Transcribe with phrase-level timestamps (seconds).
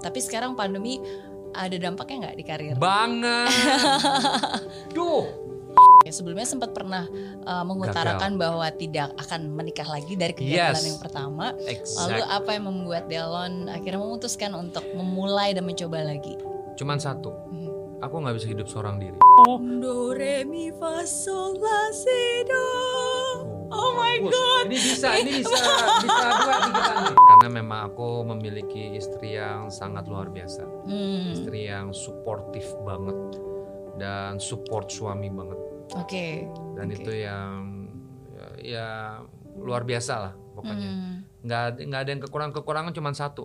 [0.00, 0.96] Tapi sekarang pandemi
[1.52, 2.74] ada dampaknya nggak di karir?
[2.80, 3.52] Banget.
[4.96, 5.28] Duh.
[6.02, 7.06] Ya, sebelumnya sempat pernah
[7.44, 10.88] uh, mengutarakan bahwa tidak akan menikah lagi dari kegagalan Yes.
[10.88, 11.46] yang pertama.
[11.54, 12.26] Lalu Exact.
[12.26, 16.34] apa yang membuat Delon akhirnya memutuskan untuk memulai dan mencoba lagi?
[16.74, 17.30] Cuman satu.
[17.52, 17.70] Hmm.
[18.02, 19.14] Aku nggak bisa hidup seorang diri.
[19.78, 22.66] Do re mi fa sol la si do.
[23.72, 24.64] Oh my Bus, god.
[24.68, 27.16] Ini bisa, ini bisa, bisa dua nih.
[27.16, 30.62] Karena memang aku memiliki istri yang sangat luar biasa.
[30.84, 33.16] Hmm, Istri yang suportif banget
[33.96, 35.58] dan support suami banget.
[35.96, 36.44] Oke.
[36.76, 36.96] Dan Oke.
[37.00, 37.88] itu yang
[38.32, 38.88] ya, ya
[39.56, 40.88] luar biasa lah pokoknya.
[40.88, 41.16] Hmm.
[41.42, 43.44] Nggak ada nggak ada yang kekurangan kekurangan cuma satu.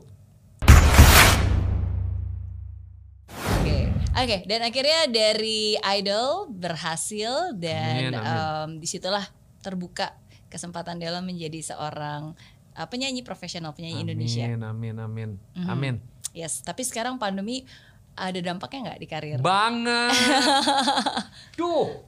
[3.58, 3.78] Oke,
[4.14, 4.38] oke.
[4.46, 8.28] Dan akhirnya dari idol berhasil dan Amin, amin.
[8.28, 9.24] em, di situlah
[9.60, 10.14] terbuka
[10.48, 12.34] kesempatan Delon menjadi seorang
[12.74, 14.46] uh, penyanyi profesional penyanyi Indonesia.
[14.46, 15.68] Amin, amin, amin, Mhm.
[15.68, 15.96] amin.
[16.32, 17.66] Yes, tapi sekarang pandemi
[18.14, 19.40] ada dampaknya nggak di karir?
[19.40, 20.14] Banget.
[21.60, 22.04] Duh.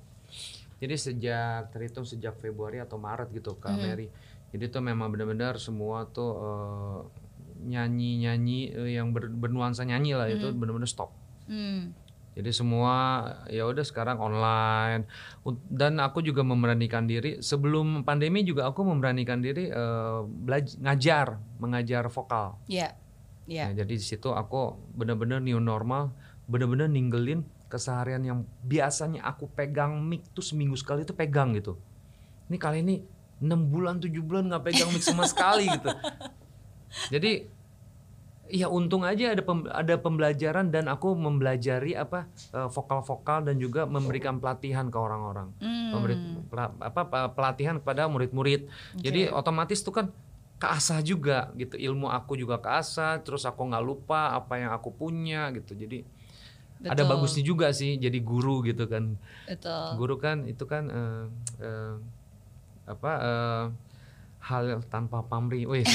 [0.80, 3.82] Jadi sejak terhitung sejak Februari atau Maret gitu Kak Mhm.
[3.82, 4.08] Mary.
[4.50, 7.00] Jadi tuh memang benar-benar semua tuh eh,
[7.70, 10.56] nyanyi-nyanyi eh, yang ber- bernuansa nyanyi lah itu Mhm.
[10.56, 11.12] benar-benar stop.
[11.45, 11.92] Hmm,
[12.40, 13.20] Jadi semua
[13.52, 15.04] ya udah sekarang online
[15.68, 19.68] dan aku juga memberanikan diri sebelum pandemi juga aku memberanikan diri
[20.48, 22.56] belaj- ngajar, mengajar vokal.
[22.72, 22.95] ya,
[23.44, 23.67] ya.
[23.67, 26.16] Nah, jadi di situ aku benar-benar new normal,
[26.48, 31.76] benar-benar ninggalin keseharian yang biasanya aku pegang mic tuh seminggu sekali itu pegang gitu.
[32.48, 33.04] Ini kali ini
[33.44, 35.92] 6 bulan 7 bulan nggak pegang mic sama sekali gitu.
[37.14, 37.59] Jadi
[38.50, 43.86] ya untung aja ada pem- ada pembelajaran dan aku mempelajari apa eh, vokal-vokal dan juga
[43.86, 45.53] memberikan pelatihan ke orang-orang.
[45.61, 46.16] Hmm, Memberi
[46.81, 48.70] apa pe- pelatihan kepada murid-murid.
[49.00, 50.05] Jadi otomatis tuh kan
[50.59, 55.47] keasah juga gitu ilmu aku juga keasah terus aku nggak lupa apa yang aku punya
[55.55, 56.03] gitu jadi
[56.83, 59.16] ada betul, bagusnya juga sih jadi guru gitu kan
[59.47, 59.88] Betul.
[59.95, 61.25] guru kan itu kan eh,
[61.64, 61.95] eh,
[62.92, 63.64] apa eh,
[64.49, 65.86] hal tanpa pamrih, wih,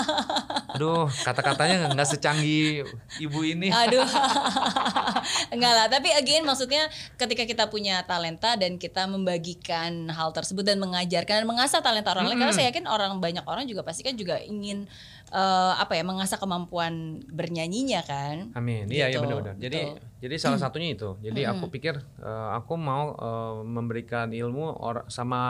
[0.74, 2.88] aduh kata-katanya nggak secanggih
[3.20, 3.68] ibu ini.
[3.68, 4.00] Aduh.
[5.54, 6.88] Enggak lah, tapi again maksudnya
[7.20, 12.32] ketika kita punya talenta dan kita membagikan hal tersebut dan mengajarkan dan mengasah talenta orang
[12.32, 12.58] lain karena Mm.
[12.58, 14.88] saya yakin orang banyak orang juga pasti kan juga ingin
[15.32, 18.52] eh, apa ya mengasah kemampuan bernyanyinya kan.
[18.52, 18.84] Amin.
[18.86, 19.56] Iya, iya Gitu, benar-benar.
[19.56, 20.20] Jadi betul.
[20.20, 21.16] jadi salah satunya itu.
[21.18, 21.56] Jadi Mm-mm.
[21.56, 25.40] aku pikir eh, aku mau eh, memberikan ilmu or, sama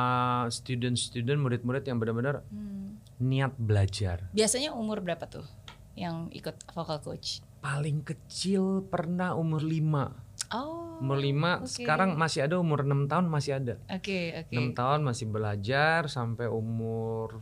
[0.48, 3.03] student-student murid-murid yang benar-benar Hmm.
[3.19, 4.31] niat belajar.
[4.31, 5.47] Biasanya umur berapa tuh
[5.94, 7.43] yang ikut vocal coach?
[7.59, 10.10] Paling kecil pernah umur 5.
[10.50, 10.99] Oh.
[10.99, 11.70] Umur 5 oke.
[11.70, 13.75] sekarang masih ada umur 6 tahun masih ada.
[13.87, 14.50] Oke, oke.
[14.50, 17.38] 6 tahun masih belajar sampai umur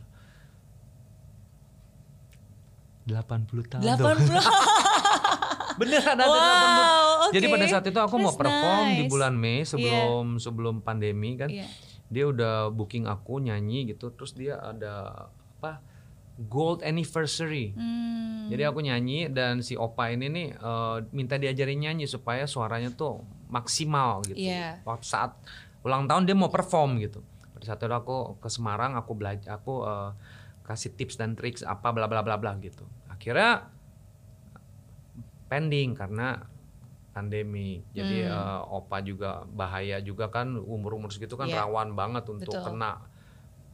[3.05, 3.81] 80 tahun.
[3.81, 4.29] 80.
[5.79, 6.29] Beneran ada 80.
[6.29, 9.11] wow, Jadi pada saat itu aku mau That's perform di nice.
[9.11, 11.49] bulan Mei sebelum sebelum pandemi kan.
[11.49, 11.65] Iya.
[12.11, 15.25] Dia udah booking aku nyanyi gitu terus dia ada
[15.57, 15.81] apa?
[16.41, 17.73] Gold anniversary.
[17.73, 18.49] Hmm.
[18.51, 23.23] Jadi aku nyanyi dan si Opa ini nih eh, minta diajarin nyanyi supaya suaranya tuh
[23.47, 24.37] maksimal gitu.
[24.37, 24.83] Iya.
[24.83, 25.37] Waktu saat
[25.81, 27.23] ulang tahun dia mau perform gitu.
[27.55, 30.11] Pada saat itu aku ke Semarang aku belajar aku eh,
[30.71, 32.87] kasih tips dan triks apa bla bla bla bla gitu.
[33.05, 33.67] Akhirnya
[35.47, 36.47] pending karena
[37.11, 37.83] pandemi.
[37.91, 38.31] Jadi Hmm.
[38.31, 41.67] eh, Opa juga bahaya juga kan umur-umur segitu kan Iya.
[41.67, 42.71] rawan banget untuk Betul.
[42.71, 43.03] kena.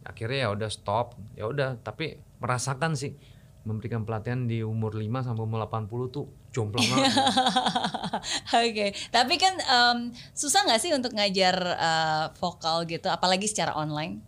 [0.02, 1.14] Akhirnya ya udah stop.
[1.38, 3.14] Ya udah tapi merasakan sih
[3.62, 6.26] memberikan pelatihan di umur 5 sampai umur 80 tuh
[6.56, 7.12] jomplang banget.
[8.64, 9.98] Oke, tapi kan em,
[10.32, 14.24] susah nggak sih untuk ngajar eh, vokal gitu, apalagi secara online?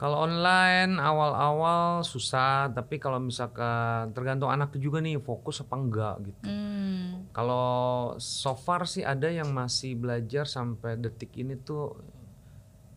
[0.00, 6.48] Kalau online awal-awal susah, tapi kalau misalkan tergantung anak juga nih fokus apa enggak gitu.
[6.48, 12.00] Hmm, Kalau so far sih ada yang masih belajar sampai detik ini tuh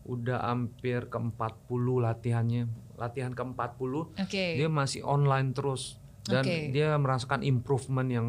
[0.08, 2.72] udah hampir ke 40 latihannya.
[2.96, 6.72] Latihan ke 40 Oke, dia masih online terus dan Oke.
[6.72, 8.28] dia merasakan improvement yang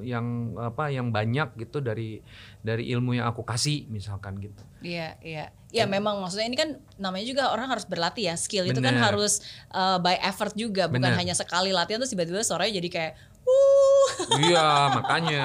[0.00, 2.24] yang apa yang banyak gitu dari
[2.64, 4.62] dari ilmu yang aku kasih misalkan gitu.
[4.80, 8.80] iya iya, ya memang maksudnya ini kan namanya juga orang harus berlatih ya, skill itu
[8.80, 9.04] kan Bener.
[9.04, 11.18] harus eh, by effort juga, bukan Bener.
[11.20, 13.12] hanya sekali latihan terus tiba-tiba suaranya jadi kayak,
[13.44, 14.06] uh,
[14.48, 14.66] Iya,
[14.96, 15.42] makanya.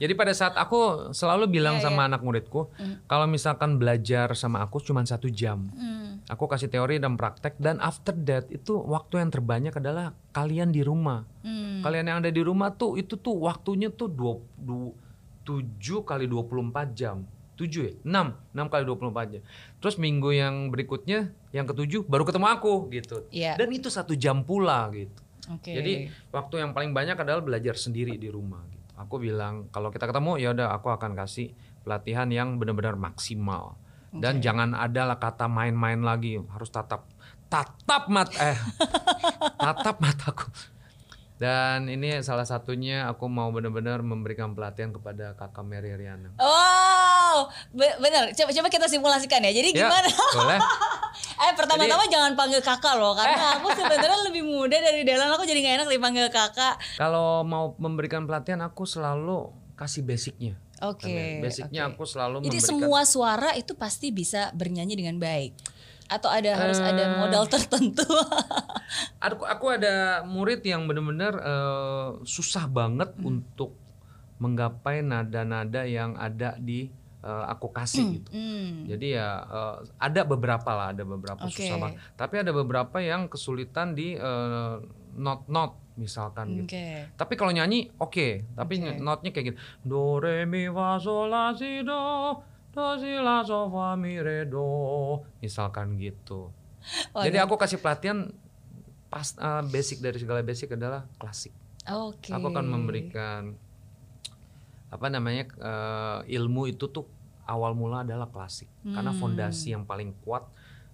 [0.00, 2.98] Jadi pada saat aku selalu bilang Iya, sama anak muridku, Hmm.
[3.06, 5.95] kalau misalkan belajar sama aku cuma satu jam, hmm,
[6.26, 10.82] aku kasih teori dan praktek, dan after that itu waktu yang terbanyak adalah kalian di
[10.82, 11.22] rumah.
[11.46, 11.86] hmm.
[11.86, 14.42] Kalian yang ada di rumah tuh itu tuh waktunya tuh 7
[16.02, 17.22] kali 24 jam.
[17.56, 17.92] 7 ya?
[18.04, 19.42] 6, 6 kali 24 jam.
[19.78, 23.24] Terus minggu yang berikutnya, yang ketujuh baru ketemu aku gitu.
[23.30, 23.54] Iya.
[23.56, 25.22] Dan itu satu jam pula gitu.
[25.46, 25.72] Oke.
[25.72, 28.60] Jadi waktu yang paling banyak adalah belajar sendiri di rumah.
[28.66, 28.84] Gitu.
[28.98, 31.54] Aku bilang kalau kita ketemu ya udah aku akan kasih
[31.86, 33.78] pelatihan yang benar-benar maksimal
[34.18, 37.06] dan jangan ada lah kata main-main lagi harus tatap
[37.46, 38.58] tatap mat eh
[39.62, 40.48] tatap mataku.
[41.36, 46.32] Dan ini salah satunya aku mau benar-benar memberikan pelatihan kepada kakak Mary Riana.
[46.40, 48.32] Wow, be- bener.
[48.32, 49.52] Coba coba kita simulasikan ya.
[49.52, 50.08] Jadi Ya, gimana?
[50.08, 50.56] boleh.
[51.44, 55.28] eh pertama-tama jangan panggil kakak loh, karena aku sebenarnya lebih muda dari Delan.
[55.36, 56.80] Aku jadi gak enak dipanggil kakak.
[56.96, 60.56] Kalau mau memberikan pelatihan aku selalu kasih basicnya.
[60.84, 61.40] Oke.
[61.40, 61.96] Basicnya oke.
[61.96, 65.56] aku selalu Jadi memberikan semua suara itu pasti bisa bernyanyi dengan baik.
[66.06, 66.86] Atau ada harus Eh.
[66.86, 68.06] ada modal tertentu.
[69.18, 73.74] Aku, aku ada murid yang benar-benar eh, susah banget untuk
[74.36, 76.92] menggapai nada-nada yang ada di
[77.24, 78.30] eh, aku kasih gitu.
[78.30, 78.86] Hmm.
[78.86, 81.58] Jadi ya eh, ada beberapa lah, ada beberapa Oke.
[81.64, 81.98] susah banget.
[82.14, 84.14] Tapi ada beberapa yang kesulitan di
[85.16, 86.76] eh, not-not misalkan gitu.
[87.16, 89.00] Tapi kalau nyanyi oke, tapi Oke.
[89.00, 89.56] notnya kayak gini.
[89.80, 92.36] Do re mi fa sol la si do,
[92.68, 96.52] do si la so fa mi re do, misalkan gitu.
[97.16, 98.28] Oh, Jadi aku kasih pelatihan
[99.08, 101.56] pas eh, basic dari segala basic adalah klasik.
[101.88, 102.28] Oke.
[102.28, 103.56] Aku akan memberikan
[104.86, 107.08] apa namanya eh, ilmu itu tuh
[107.48, 108.68] awal mula adalah klasik.
[108.84, 109.18] Karena Hmm.
[109.18, 110.44] fondasi yang paling kuat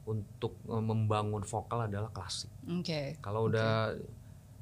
[0.04, 2.50] untuk eh, membangun vokal adalah klasik.
[2.64, 3.16] Oke.
[3.18, 3.94] Kalau udah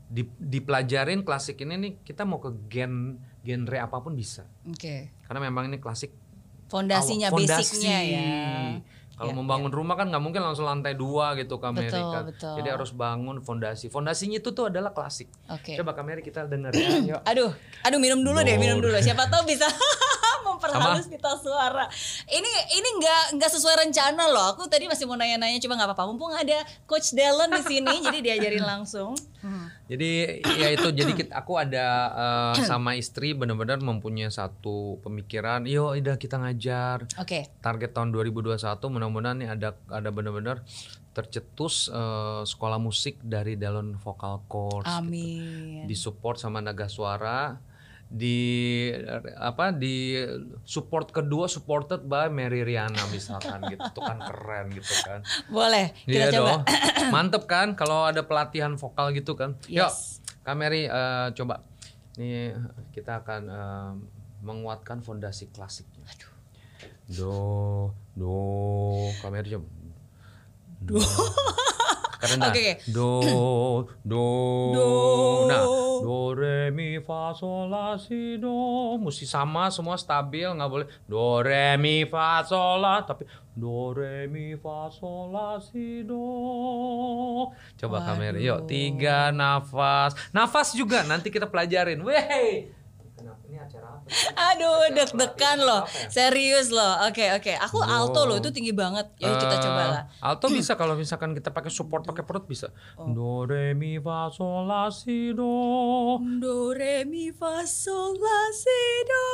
[0.07, 4.45] di, dipelajarin klasik ini nih kita mau ke gen genre apa pun bisa.
[4.67, 5.15] Oke.
[5.23, 6.13] Karena memang ini klasik
[6.67, 8.31] Fondasinya, awal- basicnya ya.
[9.11, 12.55] Kalau Ya, membangun rumah kan nggak mungkin langsung lantai dua gitu Kak Mary Betul, betul.
[12.57, 13.93] Jadi harus bangun fondasi.
[13.93, 15.29] Fondasinya itu tuh adalah klasik.
[15.45, 15.77] Oke.
[15.77, 16.89] Coba Kak Mary kita dengar ya.
[17.05, 17.21] Yuk.
[17.29, 17.53] Aduh,
[17.85, 18.97] aduh minum dulu deh, minum dulu.
[18.97, 19.69] Siapa tahu bisa
[20.61, 21.89] memperhalus pita suara.
[22.29, 24.53] Ini ini nggak nggak sesuai rencana loh.
[24.53, 26.05] Aku tadi masih mau nanya-nanya, coba nggak apa-apa.
[26.13, 29.17] Mumpung ada Coach Dallon di sini, jadi diajarin langsung.
[29.89, 35.65] Jadi ya itu jadi kita, aku ada eh, sama istri benar-benar mempunyai satu pemikiran.
[35.65, 37.09] Yo, udah kita ngajar.
[37.17, 38.61] Oke, Target tahun 2021
[38.93, 40.63] mudah-mudahan nih ada ada benar-benar
[41.11, 44.87] tercetus eh, sekolah musik dari Dallon Vocal Course.
[44.87, 44.99] gitu.
[45.03, 45.85] amin.
[45.91, 47.59] disupport sama Naga Suara
[48.11, 48.91] di
[49.39, 50.19] apa di
[50.67, 53.79] support kedua supported by Mary Riana misalkan gitu.
[53.81, 55.23] Itu kan keren gitu kan.
[55.47, 56.49] Boleh, kita Iya coba.
[56.51, 56.61] dong.
[57.15, 59.55] Mantep kan kalau ada pelatihan vokal gitu kan.
[59.67, 60.19] Yuk Yes.
[60.43, 61.63] Kak Mary eh, coba.
[62.19, 62.51] Nih
[62.91, 63.91] kita akan eh,
[64.43, 66.03] menguatkan fondasi klasiknya.
[67.07, 68.35] Do do.
[69.23, 69.71] Kak Mary coba.
[70.81, 70.99] Do
[72.21, 72.69] karena oke.
[72.93, 73.13] do
[74.05, 74.29] do
[74.77, 74.89] Do.
[75.49, 75.65] nah
[76.01, 78.97] do re mi fa sol la si do.
[79.01, 80.89] Mesti sama semua stabil nggak boleh.
[81.05, 83.05] Do re mi fa sol la.
[83.05, 86.25] Tapi do re mi fa sol la si do.
[87.77, 90.17] Coba kamera yuk tiga nafas.
[90.33, 92.01] Nafas juga nanti kita pelajarin.
[92.01, 92.81] Weh
[93.21, 94.00] kenapa ini acara apa
[94.33, 95.83] Aduh, deg-degan loh.
[95.85, 96.09] ya?
[96.09, 97.05] Serius loh.
[97.05, 97.53] Oke, oke.
[97.61, 98.09] Aku Wow.
[98.09, 99.07] alto loh, itu tinggi banget.
[99.17, 100.03] Yuk kita Eh, coba lah.
[100.21, 102.69] Alto bisa kalau misalkan kita pakai support pakai perut bisa.
[102.95, 103.07] Oh.
[103.09, 105.55] Do re mi fa sol la si do.
[106.37, 109.27] Do re mi fa sol la si do.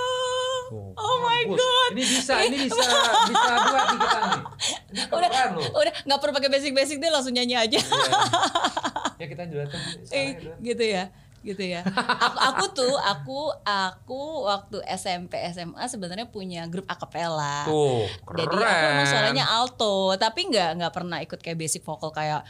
[0.68, 1.90] Oh, Oh my god.
[1.92, 2.82] Ini bisa, ini bisa
[3.30, 4.42] bisa dua kita nih.
[5.08, 5.62] Udah, loh.
[5.74, 7.78] udah nggak perlu pakai basic-basic deh langsung nyanyi aja.
[7.78, 8.10] Iya.
[9.16, 9.80] Ya kita juga kan
[10.12, 10.52] Eh, ya.
[10.60, 11.08] gitu ya
[11.42, 11.82] gitu ya.
[11.86, 18.56] Aku, aku tuh aku aku waktu SMP SMA sebenarnya punya grup akapela Tuh, jadi aku
[18.56, 19.06] emang keren.
[19.10, 22.46] suaranya alto tapi nggak nggak pernah ikut kayak basic vocal kayak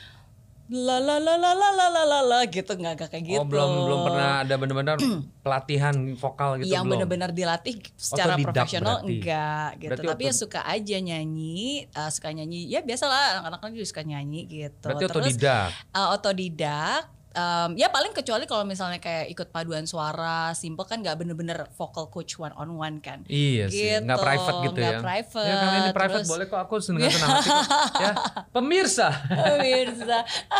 [0.66, 3.38] la la la la la la la la la gitu nggak nggak kayak gitu.
[3.38, 4.98] Oh, belum belum pernah ada benar-benar
[5.46, 9.06] pelatihan vokal gitu yang benar-benar dilatih secara Otodidak profesional berarti.
[9.14, 9.90] enggak gitu.
[9.94, 12.66] Berarti tapi ya suka aja nyanyi uh, suka nyanyi.
[12.66, 14.86] Ya biasalah anak-anak juga suka nyanyi gitu.
[14.90, 15.70] Berarti terus otodidak.
[15.94, 17.02] uh, otodidak
[17.36, 22.08] um, ya paling kecuali kalau misalnya kayak ikut paduan suara simple kan nggak bener-bener vocal
[22.08, 25.00] coach one on one kan Iya sih, nggak Gitu, private gitu nggak ya.
[25.00, 27.64] private, Ya kalau ini private terus- boleh kok aku dengan senang hati kok.
[28.02, 28.12] Ya,
[28.50, 29.08] pemirsa.
[29.26, 30.18] Pemirsa.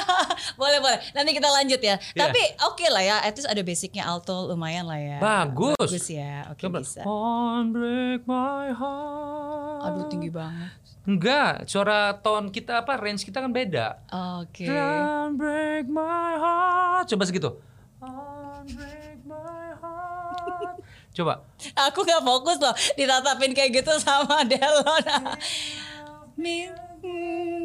[0.61, 2.21] boleh boleh nanti kita lanjut ya Iya.
[2.23, 5.77] tapi oke lah ya at least ada basicnya alto lumayan lah ya Bagus.
[5.79, 6.79] bagus ya oke Coba.
[6.81, 9.46] bisa On break my heart.
[9.87, 10.73] Aduh tinggi banget
[11.07, 14.03] Enggak, suara tone kita apa range kita kan beda.
[14.11, 17.07] oke Don't break my heart.
[17.07, 17.55] Coba segitu.
[18.03, 20.83] Don't break my heart.
[21.15, 21.47] Coba.
[21.79, 25.07] aku nggak fokus loh ditatapin kayak gitu sama Delon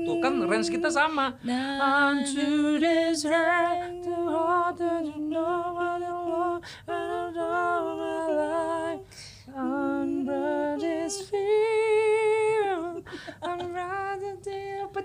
[0.06, 1.34] Tuh kan range kita sama.
[1.42, 7.98] Nah, Unto this heart, to heart that you know what I want, and I know
[7.98, 9.01] my life.
[9.51, 12.11] Under this fear,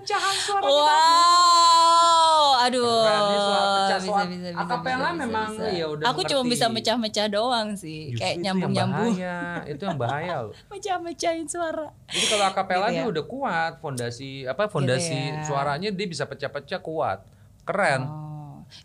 [0.07, 0.79] pecahan suara kita.
[0.87, 4.25] Wow, aduh, Keren, suara pecah bisa kuat.
[4.25, 5.67] bisa, bisa, Akapela bisa, bisa, memang bisa.
[5.69, 9.67] ya udah Aku cuma bisa mecah-mecah doang sih, Justru kayak itu nyambung-nyambung, yang bahaya.
[9.67, 10.53] itu yang bahaya loh.
[10.71, 11.87] mecah-mecahin suara.
[12.07, 13.11] Jadi kalau akapela Gitu dia ya.
[13.11, 15.43] udah kuat, fondasi apa fondasi ya.
[15.43, 17.19] suaranya dia bisa pecah-pecah kuat.
[17.67, 18.01] Keren.
[18.01, 18.26] Oh,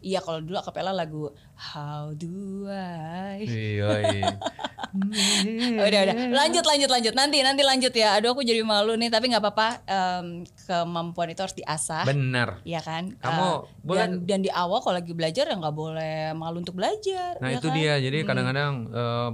[0.01, 4.33] iya kalau dulu akapela lagu How Do I Iya, iya.
[5.79, 9.27] udah udah lanjut lanjut lanjut nanti nanti lanjut ya aduh aku jadi malu nih tapi
[9.27, 10.27] nggak apa-apa em,
[10.61, 12.61] kemampuan itu harus diasah Bener.
[12.63, 16.17] ya kan Kamu Eh, boleh- dan dan di awal kalau lagi belajar ya nggak boleh
[16.33, 17.75] malu untuk belajar Nah ya itu kan?
[17.75, 17.95] dia.
[17.99, 19.31] Jadi kadang-kadang eh,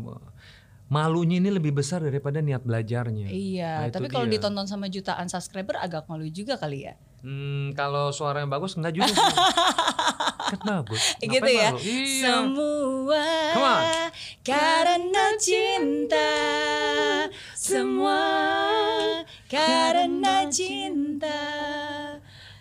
[0.89, 3.29] malunya ini lebih besar daripada niat belajarnya.
[3.29, 4.39] iya Nah, tapi kalau dia.
[4.39, 9.11] ditonton sama jutaan subscriber agak malu juga kali ya Hmm, kalau suaranya bagus enggak juga.
[10.49, 11.05] kan bagus.
[11.21, 11.71] gitu ya?
[11.77, 12.25] Iya.
[12.25, 13.29] semua
[14.41, 16.33] karena cinta
[17.55, 18.25] semua
[19.47, 21.37] karena cinta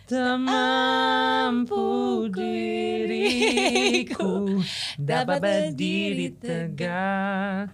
[0.08, 1.84] Tak mampu
[2.32, 4.64] diriku
[4.96, 7.68] dapat berdiri tegak.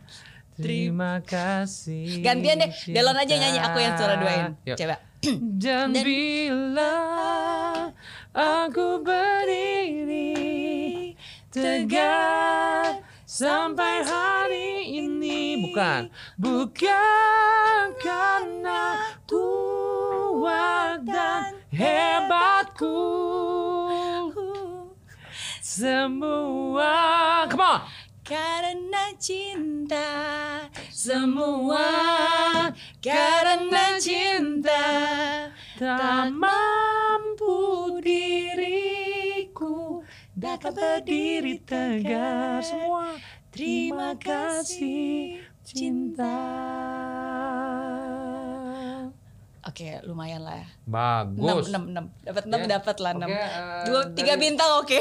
[0.54, 2.22] Terima kasih.
[2.22, 4.78] gantian deh Delon aja nyanyi aku yang suara duain Yuk.
[4.78, 4.98] coba
[5.62, 6.94] Dan Dan- bila
[8.34, 9.73] aku berdiri
[11.54, 15.70] tegak sampai hari ini.
[15.70, 16.10] Bukan.
[16.42, 23.06] Bukan karena kuat dan hebatku.
[25.62, 27.82] Semua come on.
[28.24, 30.10] Karena cinta.
[30.90, 31.86] Semua
[32.98, 34.86] karena cinta.
[35.78, 36.34] Tak
[40.64, 43.20] dapat berdiri tegak semua
[43.52, 46.40] terima kasih cinta.
[49.62, 50.68] Oke lumayan lah ya.
[50.86, 51.68] Bagus.
[51.68, 52.68] Enam enam dapat enam Ya.
[52.70, 53.28] dapat lah enam.
[53.28, 55.00] Oke, eh, dua tiga bintang oke.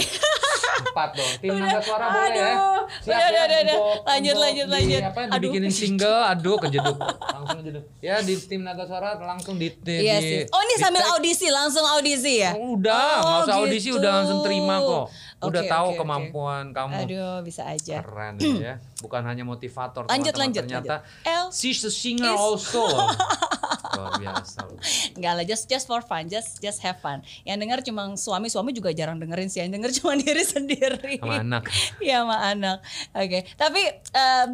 [0.83, 1.31] Empat dong.
[1.39, 2.47] Tim naga suara boleh ya.
[2.49, 2.83] Aduh.
[3.01, 6.99] Siap udah ya udah udah, lanjut untuk lanjut di- lanjut apa dibikinin single aduh kejeduk.
[6.99, 7.85] Langsung kejeduk.
[7.99, 10.41] Ya di tim naga suara langsung di, di Iya di- sih.
[10.49, 11.11] Oh ini di sambil tag.
[11.13, 12.51] audisi langsung audisi ya?
[12.53, 13.99] udah nggak Oh, usah audisi gitu.
[13.99, 15.05] udah langsung terima kok
[15.43, 15.99] udah Oke, tahu oke.
[15.99, 17.99] kemampuan kamu Aduh bisa aja.
[18.01, 20.41] keren ya bukan hanya motivator Lanjut teman-teman.
[20.41, 21.51] lanjut ternyata lanjut.
[21.53, 22.87] She's a singer is- also
[23.93, 24.65] luar biasa.
[25.13, 27.21] Enggak lah, just just for fun, just just have fun.
[27.43, 29.61] Yang denger cuma suami, suami juga jarang dengerin sih.
[29.61, 31.13] Yang denger cuma diri sendiri.
[31.19, 31.63] sama anak
[31.99, 32.79] Iya sama anak.
[33.13, 34.51] Oke, tapi em,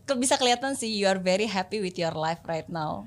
[0.00, 3.04] ke- bisa kelihatan sih you are very happy with your life right now.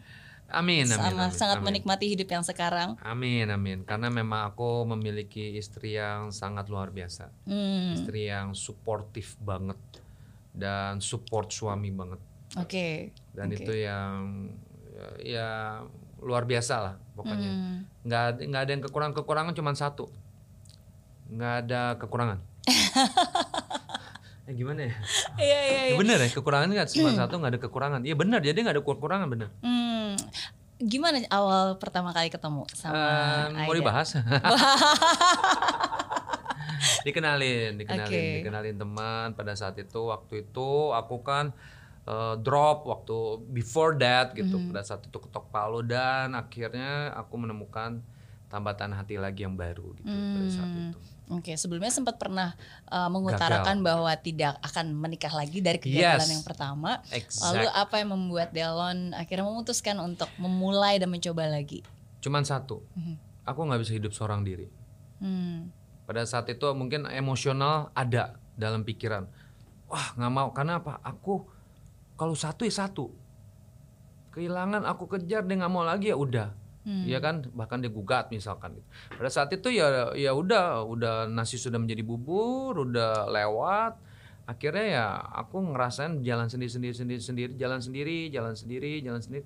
[0.50, 1.66] Amin amin, Sama amin, sangat amin.
[1.68, 2.96] menikmati hidup yang sekarang.
[3.02, 3.84] Amin, amin.
[3.84, 7.28] Karena memang aku memiliki istri yang sangat luar biasa.
[7.44, 9.76] Hmm, Istri yang suportif banget
[10.52, 12.18] dan support suami banget.
[12.56, 13.12] Oke.
[13.32, 13.60] Dan Oke.
[13.60, 14.50] itu yang
[14.90, 15.50] ya, ya
[16.18, 17.52] luar biasa lah pokoknya.
[17.52, 17.78] Hmm.
[18.02, 20.08] Nggak ada nggak ada yang kekurangan kekurangan cuma satu.
[21.28, 22.40] Nggak ada kekurangan.
[24.48, 24.94] eh, gimana ya?
[25.38, 25.98] Iya iya Ya iya.
[26.00, 28.02] bener ya kekurangan nggak cuma satu nggak ada kekurangan.
[28.02, 29.50] Iya benar jadi nggak ada kekurangan bener.
[29.60, 29.77] Hmm,
[30.78, 34.14] gimana awal pertama kali ketemu sama Eh, mau dibahas?
[37.08, 38.36] dikenalin, dikenalin, Oke.
[38.42, 39.28] dikenalin teman.
[39.34, 41.50] Pada saat itu, waktu itu aku kan
[42.08, 44.58] eh, drop waktu before that gitu.
[44.58, 44.70] Mhm.
[44.72, 48.00] Pada saat itu ketok palu dan akhirnya aku menemukan
[48.48, 50.90] tambatan hati lagi yang baru gitu pada saat Hmm.
[50.90, 51.00] itu.
[51.28, 52.56] Oke, sebelumnya sempat pernah
[52.88, 56.32] uh, mengutarakan bahwa tidak akan menikah lagi dari kegagalan Yes.
[56.32, 57.04] yang pertama.
[57.12, 57.44] Exact.
[57.52, 61.84] Lalu apa yang membuat Delon akhirnya memutuskan untuk memulai dan mencoba lagi?
[62.24, 63.44] Cuman satu, Mhm.
[63.44, 64.72] aku nggak bisa hidup seorang diri.
[65.20, 65.68] Hmm.
[66.08, 69.28] Pada saat itu mungkin emosional ada dalam pikiran.
[69.86, 71.04] Wah nggak mau karena apa?
[71.04, 71.44] Aku
[72.16, 73.12] kalau satu ya satu.
[74.32, 76.54] Kehilangan aku kejar dia nggak mau lagi ya udah.
[76.88, 77.04] Hmm.
[77.04, 78.80] Iya kan bahkan dia gugat misalkan.
[78.80, 78.88] gitu.
[79.12, 84.00] Pada saat itu ya ya udah udah nasi sudah menjadi bubur udah lewat.
[84.48, 89.44] Akhirnya ya aku ngerasain jalan sendiri sendiri sendiri sendiri jalan sendiri jalan sendiri jalan sendiri.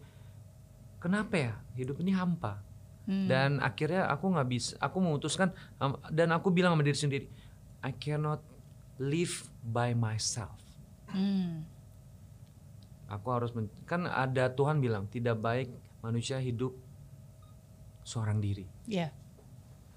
[1.02, 2.62] Kenapa ya hidup ini hampa?
[3.02, 3.26] Hmm.
[3.26, 5.50] dan akhirnya aku nggak bisa aku memutuskan
[6.14, 7.28] dan aku bilang sama diri sendiri
[7.82, 8.46] I cannot
[9.02, 10.54] live by myself
[11.10, 11.66] Hmm.
[13.10, 13.52] aku harus
[13.84, 16.78] kan ada Tuhan bilang tidak baik manusia hidup
[18.04, 19.10] seorang diri Iya.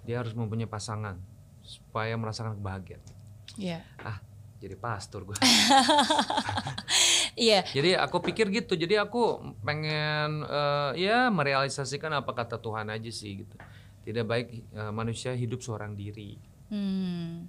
[0.03, 1.17] dia harus mempunyai pasangan
[1.61, 3.01] supaya merasakan kebahagiaan
[3.55, 3.81] Iya.
[4.01, 4.19] ah
[4.59, 5.37] jadi pastor gue
[7.35, 7.67] Iya.
[7.67, 13.43] jadi aku pikir gitu jadi aku pengen eh, ya merealisasikan apa kata Tuhan aja sih
[13.43, 13.57] gitu
[14.03, 17.47] tidak baik eh, manusia hidup seorang diri Hmm.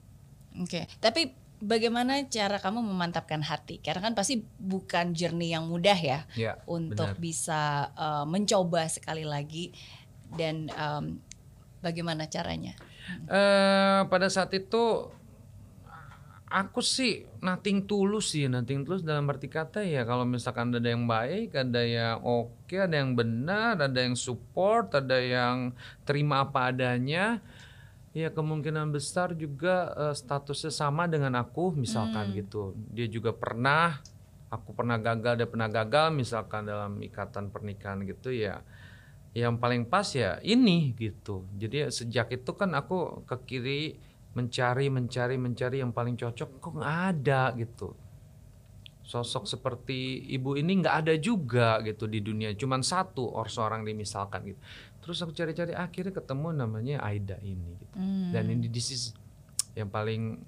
[0.60, 3.80] Oke, tapi bagaimana cara kamu memantapkan hati?
[3.80, 7.18] Karena kan pasti bukan journey yang mudah ya ya untuk benar.
[7.18, 7.62] bisa
[7.96, 9.72] uh, mencoba sekali lagi
[10.34, 11.22] dan um,
[11.86, 12.74] bagaimana caranya?
[13.30, 15.14] Eh pada saat itu
[16.50, 21.06] aku sih nothing tulus sih, nothing tulus dalam arti kata ya kalau misalkan ada yang
[21.06, 25.76] baik, ada yang oke, ada yang benar, ada yang support, ada yang
[26.08, 27.44] terima apa adanya.
[28.16, 32.36] Ya kemungkinan besar juga uh, statusnya sama dengan aku misalkan Hmm.
[32.40, 32.62] gitu.
[32.96, 34.00] Dia juga pernah,
[34.48, 38.64] aku pernah gagal, dia pernah gagal misalkan dalam ikatan pernikahan gitu ya.
[39.36, 41.44] Yang paling pas ya ini gitu.
[41.60, 44.00] Jadi sejak itu kan aku ke kiri
[44.36, 47.92] mencari mencari mencari yang paling cocok kok nggak ada gitu.
[49.06, 52.56] Sosok seperti ibu ini nggak ada juga gitu di dunia.
[52.56, 54.60] Cuman satu or seorang dimisalkan gitu.
[55.04, 57.96] Terus aku cari-cari akhirnya ketemu namanya Aida ini gitu.
[57.96, 58.32] Hmm.
[58.36, 59.04] dan ini this is
[59.76, 60.40] yang paling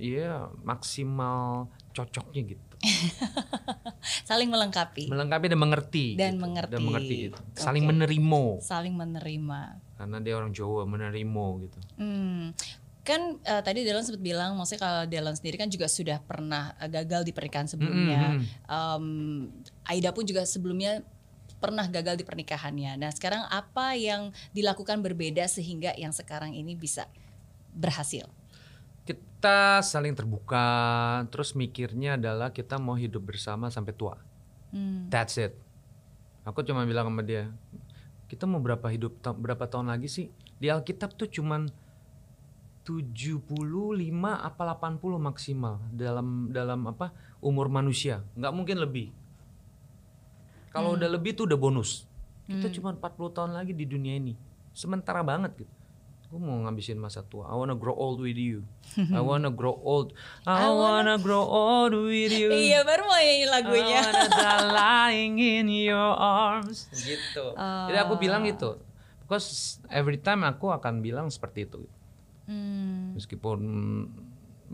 [0.00, 2.69] ya maksimal cocoknya gitu
[4.28, 6.42] saling melengkapi melengkapi dan mengerti Dan gitu.
[6.44, 6.72] mengerti.
[6.72, 9.60] dan mengerti itu saling menerima saling menerima
[10.00, 12.56] karena dia orang Jawa menerima gitu Hmm.
[13.00, 16.86] Kan eh, tadi Delon sempat bilang, maksudnya kalau Delon sendiri kan juga sudah pernah eh,
[16.86, 18.36] gagal di pernikahan sebelumnya.
[18.36, 18.68] Mm-mm.
[18.68, 19.04] Em,
[19.88, 21.00] Aida pun juga sebelumnya
[21.58, 23.00] pernah gagal di pernikahannya.
[23.00, 27.08] Nah sekarang apa yang dilakukan berbeda sehingga yang sekarang ini bisa
[27.72, 28.28] berhasil?
[29.10, 30.62] Kita saling terbuka
[31.34, 34.14] terus mikirnya adalah kita mau hidup bersama sampai tua.
[34.70, 35.10] Hmm.
[35.10, 35.58] that's it.
[36.46, 37.50] Aku cuma bilang sama dia
[38.30, 40.26] kita mau berapa hidup ta- berapa tahun lagi sih?
[40.62, 41.66] Di Alkitab tuh cuman
[42.86, 43.42] 75
[44.22, 47.10] apa 80 maksimal dalam dalam apa
[47.42, 48.22] umur manusia.
[48.38, 49.10] Nggak mungkin lebih.
[50.70, 52.06] Kalau udah lebih tuh udah bonus.
[52.46, 54.38] Kita cuma 40 tahun lagi di dunia ini.
[54.70, 55.79] Sementara banget gitu
[56.30, 57.50] gue mau ngabisin masa tua.
[57.50, 58.62] I wanna grow old with you.
[59.10, 60.14] I wanna grow old.
[60.46, 62.54] I, wanna grow old with you.
[62.54, 63.98] Iya baru mau nyanyi lagunya.
[63.98, 66.86] I wanna die lying in your arms.
[66.94, 67.44] Gitu.
[67.58, 68.54] Jadi aku bilang Ah.
[68.54, 68.70] itu
[69.26, 71.82] because every time aku akan bilang seperti itu.
[72.50, 73.14] Hmm.
[73.14, 73.58] meskipun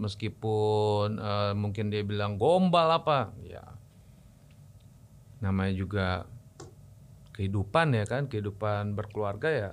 [0.00, 3.64] meskipun eh, mungkin dia bilang gombal apa ya.
[5.40, 6.08] Namanya juga
[7.32, 9.70] kehidupan ya kan kehidupan berkeluarga ya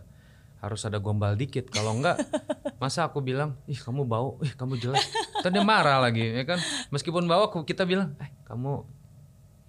[0.64, 2.16] harus ada gombal dikit kalau enggak
[2.82, 5.04] masa aku bilang ih kamu bau ih kamu jelek
[5.44, 8.88] Ntar dia marah lagi ya kan meskipun bau aku kita bilang eh kamu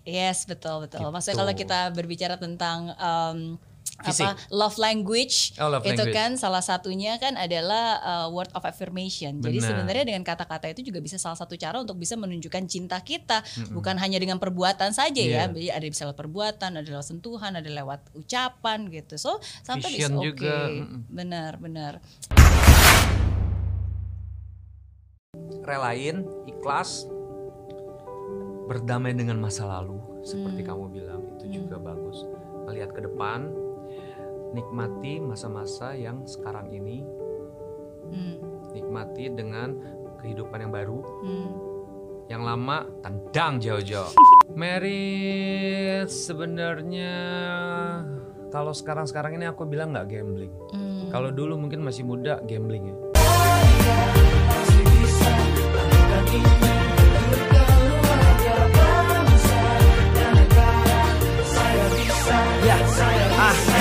[0.04, 1.09] Yes betul betul.
[1.09, 1.40] Maksudnya Gitu.
[1.40, 3.57] kalau kita berbicara tentang em,
[4.02, 4.26] Fisik.
[4.26, 6.18] apa love language Oh, love itu language.
[6.18, 9.38] kan salah satunya kan adalah uh, word of affirmation.
[9.38, 9.70] Jadi Benar.
[9.70, 13.94] sebenarnya dengan kata-kata itu juga bisa salah satu cara untuk bisa menunjukkan cinta kita, bukan
[14.02, 15.46] hanya dengan perbuatan saja ya.
[15.46, 15.54] Iya.
[15.54, 19.14] Jadi ada bisa lewat perbuatan, ada lewat sentuhan, ada lewat ucapan gitu.
[19.14, 20.18] So sampai oke.
[20.18, 21.00] juga, mm-mm.
[21.07, 22.02] Benar benar.
[25.64, 27.09] relain ikhlas
[28.68, 32.24] berdamai dengan masa lalu seperti kamu bilang itu juga bagus
[32.68, 33.48] melihat ke depan
[34.54, 37.02] nikmati masa-masa yang sekarang ini.
[38.04, 38.38] Hmm,
[38.70, 39.74] nikmati dengan
[40.22, 41.00] kehidupan yang baru.
[41.02, 41.52] Hmm.
[42.24, 44.16] yang lama tendang jauh-jauh.
[44.56, 47.12] Merit sebenarnya
[48.48, 50.54] kalau sekarang-sekarang ini aku bilang nggak gambling.
[50.72, 51.12] Hmm.
[51.12, 52.96] kalau dulu mungkin masih muda gambling ya.
[62.64, 63.23] Ya, ah,